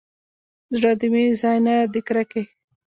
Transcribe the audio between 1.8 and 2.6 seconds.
د کرکې.